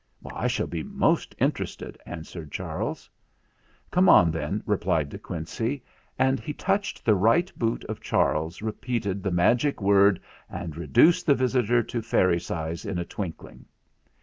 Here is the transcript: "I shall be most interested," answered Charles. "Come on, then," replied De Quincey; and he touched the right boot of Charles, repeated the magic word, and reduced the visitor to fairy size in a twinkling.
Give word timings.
"I 0.33 0.47
shall 0.47 0.65
be 0.65 0.81
most 0.81 1.35
interested," 1.37 1.95
answered 2.07 2.51
Charles. 2.51 3.07
"Come 3.91 4.09
on, 4.09 4.31
then," 4.31 4.63
replied 4.65 5.09
De 5.09 5.19
Quincey; 5.19 5.83
and 6.17 6.39
he 6.39 6.53
touched 6.53 7.05
the 7.05 7.13
right 7.13 7.51
boot 7.55 7.83
of 7.83 8.01
Charles, 8.01 8.63
repeated 8.63 9.21
the 9.21 9.29
magic 9.29 9.79
word, 9.79 10.19
and 10.49 10.75
reduced 10.75 11.27
the 11.27 11.35
visitor 11.35 11.83
to 11.83 12.01
fairy 12.01 12.39
size 12.39 12.83
in 12.83 12.97
a 12.97 13.05
twinkling. 13.05 13.65